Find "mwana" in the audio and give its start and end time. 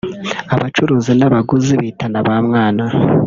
2.47-2.83